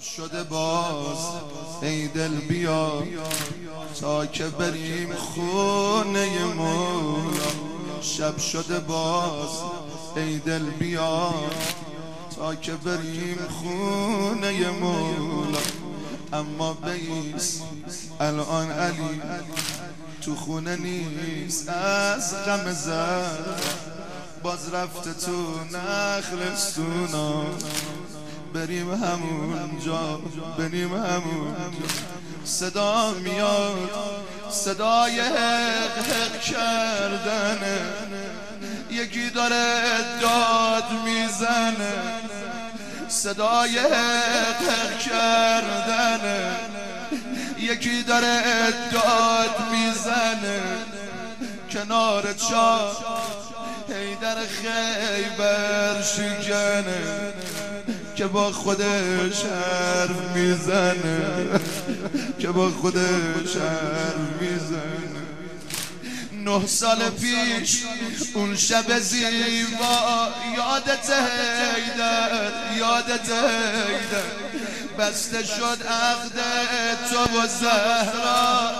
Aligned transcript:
شده 0.00 0.42
باز 0.42 1.18
ای 1.82 2.08
دل 2.08 2.28
بیا 2.28 3.02
تا 4.00 4.26
که 4.26 4.44
بریم 4.44 5.14
خونه 5.14 6.44
مولا. 6.44 7.50
شب 8.00 8.38
شده 8.38 8.78
باز 8.78 9.48
ای 10.16 10.38
دل 10.38 10.70
بیا 10.70 11.34
تا 12.36 12.54
که 12.54 12.72
بریم 12.72 13.38
خونه 13.48 14.70
مولا. 14.70 15.58
اما 16.32 16.72
بیس 16.72 17.60
الان 18.20 18.70
علی 18.70 19.22
تو 20.22 20.36
خونه 20.36 20.76
نیست 20.76 21.68
از 21.68 22.34
غم 22.34 22.72
زد 22.72 23.60
باز 24.42 24.74
رفته 24.74 25.12
تو 25.12 25.54
نخلستونا 25.72 27.44
بریم 28.54 28.90
همونجا 28.94 30.20
بریم 30.58 30.94
همونجا. 30.94 31.88
صدا 32.44 33.10
میاد 33.10 33.90
صدای 34.50 35.20
حق 35.20 35.98
حق 35.98 36.40
کردنه. 36.40 37.78
یکی 38.90 39.30
داره 39.30 39.74
داد 40.20 40.84
می‌زنه. 41.04 41.92
صدای 43.08 43.78
حق 43.78 44.62
حق 44.62 44.98
کردنه. 44.98 46.56
یکی 47.58 48.02
داره 48.02 48.42
داد 48.92 49.70
می‌زنه. 49.70 50.60
کنار 51.70 52.32
چا 52.32 52.96
در 54.20 54.36
خیبر 54.46 56.02
شکنه. 56.02 57.32
که 58.18 58.26
با 58.26 58.52
خودش 58.52 59.44
حرف 59.44 60.36
می‌زنه 60.36 61.60
که 62.38 62.48
با 62.48 62.70
خودش 62.70 63.56
حرف 63.56 64.16
می‌زنه. 64.40 65.07
نه 66.44 66.66
سال 66.66 67.10
پیش 67.10 67.82
اون 68.34 68.56
شب 68.56 68.98
زیبا 68.98 70.28
یادت 70.56 71.10
هیدر 71.10 72.30
یادت 72.76 73.28
هیدر 73.28 74.48
بسته 74.98 75.44
شد 75.44 75.78
عقد 75.86 76.40
تو 77.10 77.38
و 77.38 77.46
زهرا. 77.46 78.70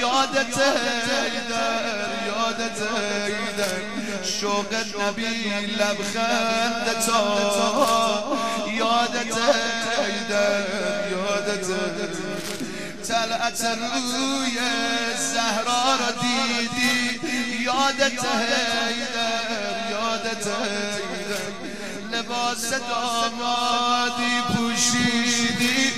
یادت 0.00 0.58
هیدر 0.58 1.82
یادت 2.26 2.80
هیدر 2.80 4.24
شوق 4.24 4.74
نبی 4.74 5.26
لبخند 5.78 6.86
تا 7.06 7.22
یادت 8.72 9.36
هیدر 9.98 10.64
یادت 11.10 11.66
طلعت 13.08 13.64
روی 13.64 14.58
زهرا 15.32 15.96
را 15.96 16.10
دیدی 16.10 16.35
یادت 17.86 18.24
هیدر 18.24 19.90
یادت 19.90 20.46
هیدر 20.46 21.46
لباس 22.12 22.70
دامادی 22.70 24.40
پوشیدی. 24.56 25.92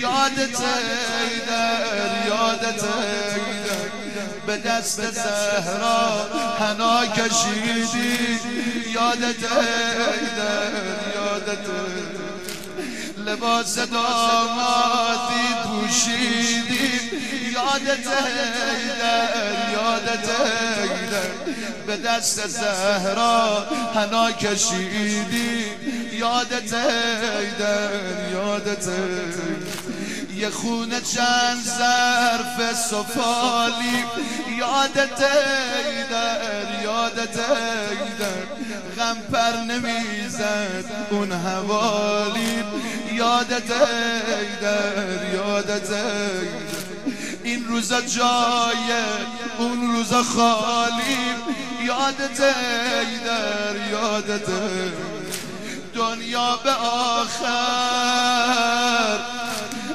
یادت 0.00 0.60
هیدر 0.60 2.26
یادت 2.28 2.84
هیدر 2.84 3.88
به 4.46 4.56
دست 4.56 5.10
زهرا 5.10 6.26
حنا 6.58 7.06
کشیدی. 7.06 8.38
یادت 8.94 9.42
هیدر 9.42 10.72
یادت 11.14 11.66
لباس 13.26 13.78
دامادی 13.78 15.48
پوشیدی. 15.64 17.00
یادت 17.54 18.06
هیدر 18.06 19.28
یادت 19.72 20.28
هیدر 20.28 21.30
به 21.86 21.96
دست 21.96 22.46
زهرا 22.46 23.66
حنا 23.94 24.32
کشیدی. 24.32 25.64
یادت 26.12 26.74
هیدر 26.74 27.90
یادت 28.32 28.88
یه 30.36 30.50
خونه 30.50 31.00
چند 31.00 31.64
ظرف 31.64 32.76
سفالی. 32.76 34.04
یادت 34.58 35.22
هیدر 35.22 36.82
یادت 36.82 37.36
هیدر 37.36 38.46
غم 38.96 39.16
پر 39.32 39.56
نمی‌زد 39.56 40.84
اون 41.10 41.32
حوالی. 41.32 42.64
یادت 43.12 43.70
هیدر 43.70 45.34
یادت 45.34 45.90
هیدر 45.90 46.82
این 47.44 47.64
روزا 47.68 48.00
جای 48.00 48.92
اون 49.58 49.92
روزا 49.92 50.22
خالی. 50.22 51.18
یادت 51.84 52.40
هیدر 52.40 53.90
یادت 53.90 54.46
دنیا 55.94 56.56
به 56.64 56.70
آخر. 56.70 58.12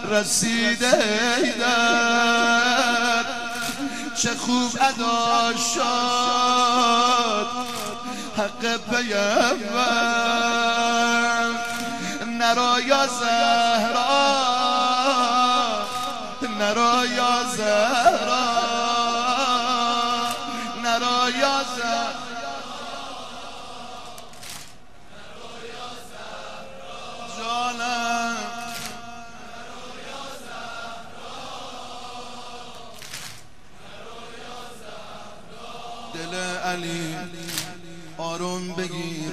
رسیده 0.09 0.91
هیدر 1.38 3.25
چه 4.16 4.35
خوب 4.35 4.78
ادا 4.81 5.53
شد. 5.73 7.47
حق 8.38 8.78
پیمبر 8.78 9.88
نرا 12.25 12.79
یا 12.79 13.07
زهرا. 13.07 14.38
نرا 16.59 17.06
یا 17.06 17.44
زهرا. 17.57 18.87
علی 36.36 37.16
آروم 38.18 38.68
بگیر 38.68 39.32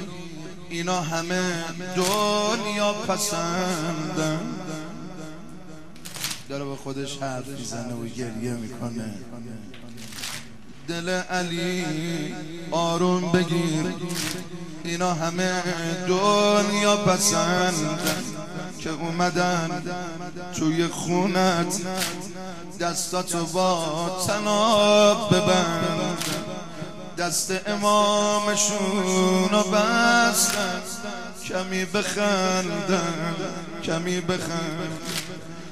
اینا 0.70 1.00
همه 1.00 1.64
دنیا 1.96 2.92
پسندن. 2.92 4.40
داره 6.48 6.64
به 6.64 6.76
خودش 6.76 7.18
حرف 7.18 7.48
می‌زنه 7.48 7.94
و 7.94 8.06
گریه 8.06 8.52
می‌کنه. 8.52 9.14
دل 10.88 11.08
علی 11.08 11.84
آروم 12.70 13.32
بگیر 13.32 13.84
اینا 14.84 15.14
همه 15.14 15.62
دنیا 16.08 16.96
پسندن. 16.96 18.24
که 18.80 18.90
اومدن 18.90 19.82
توی 20.56 20.86
خونت 20.86 21.80
دستاتو 22.80 23.46
با 23.46 24.24
تناب 24.26 25.34
ببند. 25.34 26.03
دست 27.18 27.52
امامشون 27.66 29.48
رو 29.52 29.62
بستن. 29.62 30.82
کمی 31.48 31.84
بخندن 31.84 33.34
کمی 33.84 34.20
بخند 34.20 34.98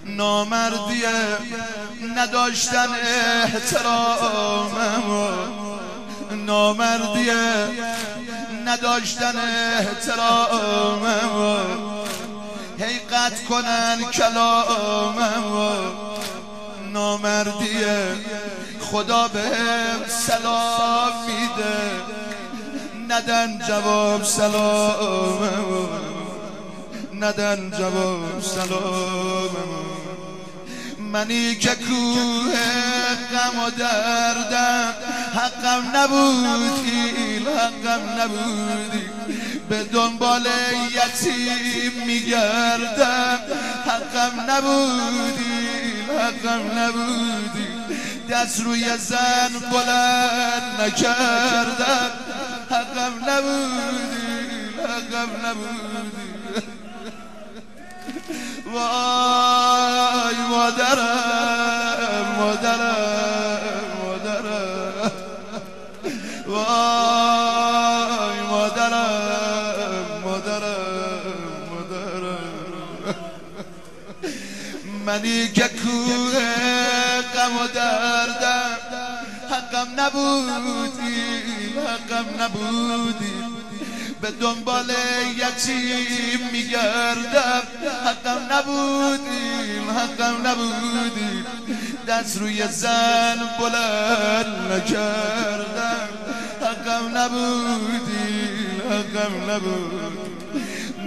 نامردیه 0.07 1.39
نداشتن 2.17 2.89
احتراممو 3.45 5.29
نامردیه 6.47 7.69
نداشتن 8.67 9.37
احتراممو 9.79 11.57
هی 12.79 12.99
قطع 12.99 13.45
کنن 13.49 14.05
کلاممو 14.13 15.73
نامردیه 16.93 18.17
خدا 18.93 19.29
به 19.29 19.41
سلام 20.09 21.13
میده. 21.27 21.91
ندن 23.09 23.59
جواب 23.69 24.25
سلام. 24.25 25.89
ندن 27.21 27.71
جواب 27.79 28.41
سلام. 28.41 29.51
منی 30.99 31.55
که 31.55 31.75
کوه 31.75 32.55
غم 33.33 33.59
و 33.67 33.71
دردم 33.71 34.95
حقم 35.35 35.97
نبودی 35.97 37.39
حقم 37.39 38.21
نبودی. 38.21 39.07
به 39.69 39.85
دنبال 39.85 40.47
یتیم 40.91 42.07
میگردم 42.07 43.39
حقم 43.87 44.51
نبودی 44.51 45.67
حقم 46.19 46.79
نبودی. 46.79 47.82
دست 48.31 48.61
روی 48.61 48.97
زن 48.99 49.53
بلند 49.73 50.81
نکردم 50.81 52.11
حقم 52.71 53.15
نبودی 53.29 54.33
حقم 54.79 55.31
نبودی. 55.47 56.33
وای 58.73 60.39
مادرم 60.51 62.27
مادرم 62.39 63.85
مادرم. 64.03 65.13
وای 66.47 68.41
مادرم 68.51 70.07
مادرم 70.25 71.39
مادرم. 71.71 72.53
منی 75.07 75.49
که 75.49 75.69
غم 77.43 77.57
و 77.57 77.67
دردم. 77.67 78.79
حقم 79.51 80.01
نبودی 80.01 81.43
حقم 81.89 82.43
نبودی. 82.43 83.33
به 84.21 84.31
دنبال 84.31 84.93
یتیم 85.37 86.49
میگردم. 86.53 87.63
حقم 88.07 88.53
نبودیم 88.53 89.91
حقم 89.91 90.47
نبودیم 90.47 91.47
دست 92.09 92.39
روی 92.39 92.69
زن 92.69 93.39
بلند 93.59 94.73
نکردم. 94.73 96.09
حقم 96.61 97.19
نبودیم 97.19 98.83
حقم 98.91 99.51
نبود 99.51 100.13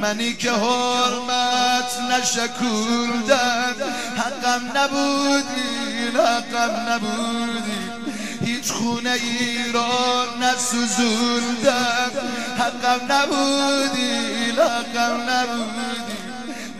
منی 0.01 0.33
که 0.33 0.51
حرمت 0.51 1.99
نشکوندم. 2.11 3.75
حقم 4.17 4.61
نبودیم 4.77 5.84
حقم 6.15 6.89
نبودیم 6.89 7.95
هیچ 8.41 8.71
خونه 8.71 9.11
ای 9.11 9.71
را 9.73 10.25
نسوزوندم. 10.41 12.11
حقم 12.57 13.13
نبودی 13.13 14.51
حقم 14.51 15.21
نبودی. 15.29 16.15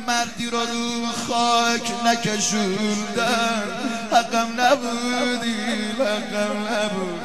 مردی 0.07 0.49
را 0.49 0.63
رو 0.63 1.05
خاک 1.27 1.91
نکشوندم. 2.05 3.63
حقم 4.11 4.61
نبودی 4.61 5.55
حقم 5.99 6.57
نبود 6.73 7.21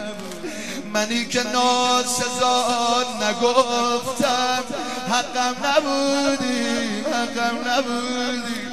منی 0.93 1.25
که 1.27 1.43
ناسزا 1.43 3.05
نگفتم. 3.23 4.65
حقم 5.09 5.57
نبودی 5.67 7.01
حقم 7.13 7.71
نبودی. 7.71 8.70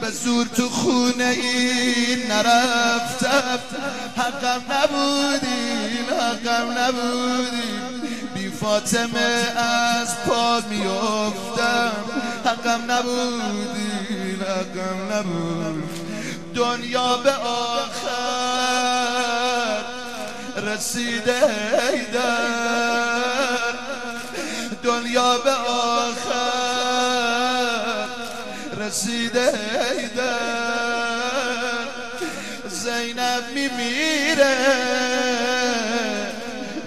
به 0.00 0.10
زور 0.10 0.46
تو 0.46 0.68
خونه 0.68 1.24
این 1.24 2.26
نرفتم. 2.26 3.58
حقم 4.16 4.62
نبودی 4.70 5.98
حقم 6.20 6.78
نبودی 6.78 7.80
بی 8.34 8.50
فاطمه 8.50 9.46
از 9.56 10.16
پا 10.26 10.60
میافتم. 10.70 11.92
حقم 12.44 12.90
نبودی 12.90 14.36
حقم 14.40 15.12
نبود 15.12 15.82
دنیا 16.54 17.16
به 17.16 17.32
آخر 17.32 18.68
رسیده 20.56 21.40
دنیا 24.82 25.38
به 25.38 25.50
آخر 25.50 26.47
رسیده 28.88 29.52
زینب 32.68 33.44
میمیره 33.54 34.56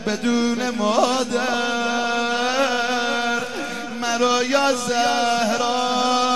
بدون 0.08 0.70
مادر. 0.70 1.42
مرا 4.02 4.44
یا 4.44 4.74
زهرا 4.74 6.31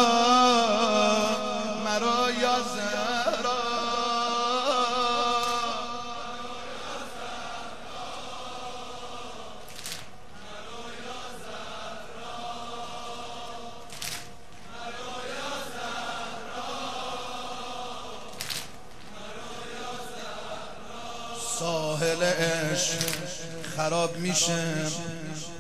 خراب 23.76 24.18
میشه. 24.18 24.64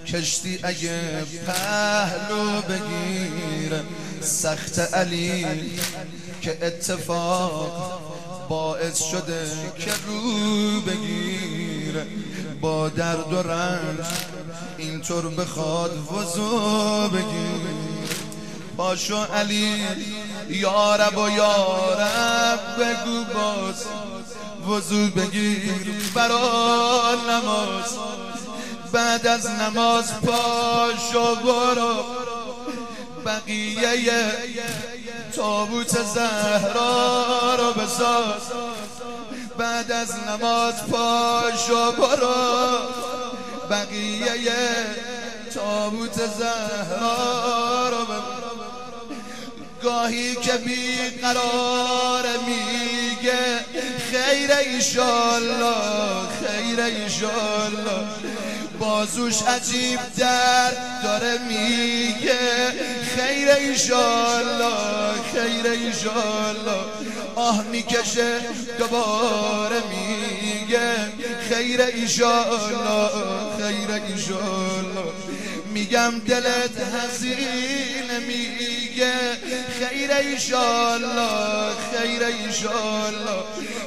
کشتی 0.07 0.59
اگه 0.63 1.23
پهلو 1.47 2.61
بگیره 2.61 3.83
سخت 4.21 4.79
علی 4.79 5.45
که 6.41 6.57
اتفاق 6.61 8.01
باعث 8.49 9.03
شده 9.03 9.47
که 9.79 9.91
رو 10.07 10.81
بگیره. 10.81 12.05
با 12.61 12.89
درد 12.89 13.33
و 13.33 13.41
رنج 13.41 14.05
اینطور 14.77 15.29
بخواد 15.29 15.97
وضو 16.11 17.09
بگیره. 17.09 17.75
باشو 18.77 19.23
علی 19.23 19.83
یارب 20.49 21.17
و 21.17 21.29
یارب 21.29 22.59
بگو 22.79 23.23
باز 23.33 23.85
وضو 24.67 25.07
بگیر 25.07 26.11
برا 26.15 27.15
نماز. 27.29 27.97
بعد 28.91 29.27
از 29.27 29.47
نماز 29.49 30.21
پاشو 30.21 31.35
برو. 31.35 32.03
بقیه 33.25 34.31
تابوت 35.35 36.03
زهرا 36.03 37.55
رو 37.55 37.73
بساز. 37.73 38.41
بعد 39.57 39.91
از 39.91 40.11
نماز 40.27 40.73
پاشو 40.91 41.91
برو. 41.91 42.77
بقیه 43.69 44.53
تابوت 45.53 46.13
زهرا 46.13 47.89
رو 47.89 48.05
گاهی 49.85 50.35
که 50.35 50.51
بی 50.51 50.97
قرار 51.21 52.23
میگه 52.47 53.59
خیر 54.11 54.51
ایشالله 54.51 55.75
خیر 56.41 56.79
ایشالله. 56.79 58.05
بازوش 58.79 59.41
عجیب 59.41 59.99
درد 60.17 61.01
داره 61.03 61.37
میگه 61.47 62.73
خیر 63.15 63.49
ایشالله 63.49 64.73
خیر 65.33 65.71
ایشالله. 65.71 66.81
آه 67.35 67.63
می‌کشه 67.63 68.39
دوباره 68.79 69.81
میگه. 69.89 70.91
خیر 71.49 71.81
ایشالله 71.81 73.09
خیر 73.57 73.91
ایشالله 73.91 75.13
میگم 75.73 76.19
دلت 76.27 76.77
حزین 76.93 78.19
میگه 78.27 79.13
خیر 79.79 80.11
ایشالله 80.11 81.69
خیر 81.91 82.23
ایشالله 82.23 83.43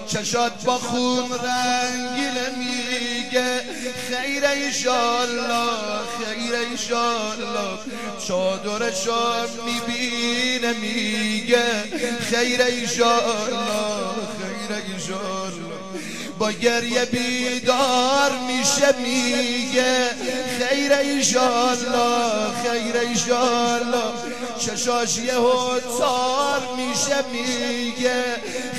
چشات 0.07 0.65
با 0.65 0.79
خون 0.79 1.31
رنگیل 1.31 2.35
میگه 2.59 3.61
خیر 4.11 4.45
ایشالله 4.45 5.99
خیر 6.19 6.55
ایشالله 6.71 7.79
چادرشو 8.29 9.47
می‌بینه 9.67 10.73
میگه 10.73 11.65
خیر 12.31 12.63
ایشالله 12.63 14.38
ایشالله 14.71 15.79
با 16.39 16.51
گریه 16.51 17.05
بیدار 17.05 18.33
میشه 18.47 18.95
میگه 18.99 20.11
خیر 20.59 20.93
ایشالله 20.93 22.63
خیر 22.63 22.97
ایشالله 22.97 24.13
چشاش 24.59 25.19
یه 25.19 25.33
تار 25.99 26.63
میشه 26.77 27.25
میگه 27.33 28.25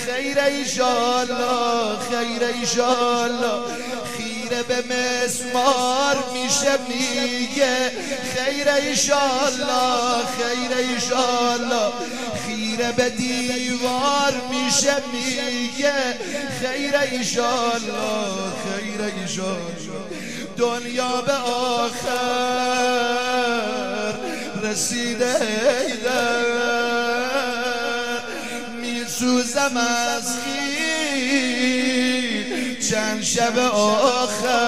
خیر 0.05 0.39
ایشالله 0.39 1.97
خیر 2.09 2.43
ایشالله 2.43 3.61
خیره 4.17 4.63
به 4.63 4.83
مسمار 4.95 6.17
میشه 6.33 6.77
میگه 6.89 7.91
خیر 8.35 8.69
ایشالله 8.69 10.25
خیر 10.37 10.77
ایشالله 10.77 11.91
خیره 12.79 12.91
به 12.91 13.09
دیوار 13.09 14.33
میشه 14.49 14.95
میگه 15.13 15.93
خیر 16.61 16.95
ایشالله 16.97 18.51
خیر 18.65 19.01
ایشالله 19.01 19.75
دنیا 20.57 21.21
به 21.21 21.33
آخر 21.33 22.09
رسیده 24.63 25.35
میسوزم 28.81 29.77
از 29.77 30.37
خیر 30.37 31.79
چند 32.89 33.23
شب 33.23 33.57
آخر. 33.57 34.59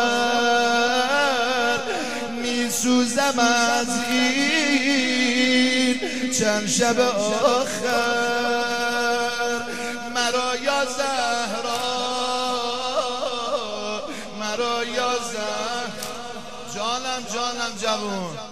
میسوزم 2.44 3.40
از 3.40 3.88
خیر 4.10 5.81
چند 6.40 6.68
شب 6.68 7.00
آخر 7.00 7.92
مرا 10.16 10.56
یا 10.56 10.86
زهرا 10.86 11.82
مرا 14.40 14.84
یا 14.84 15.12
زهرا. 15.34 15.72
جانم 16.76 17.24
جانم 17.34 17.74
جوون. 17.82 18.51